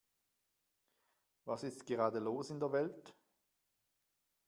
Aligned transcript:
Was 1.45 1.61
ist 1.61 1.85
gerade 1.85 2.17
los 2.17 2.49
in 2.49 2.59
der 2.59 2.71
Welt? 2.71 3.13